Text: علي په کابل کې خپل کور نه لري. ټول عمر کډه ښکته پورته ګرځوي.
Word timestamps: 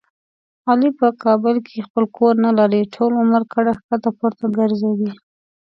علي 0.69 0.89
په 0.99 1.07
کابل 1.23 1.55
کې 1.67 1.85
خپل 1.87 2.03
کور 2.17 2.33
نه 2.45 2.51
لري. 2.59 2.81
ټول 2.95 3.11
عمر 3.21 3.43
کډه 3.53 3.71
ښکته 3.79 4.09
پورته 4.17 4.45
ګرځوي. 4.57 5.11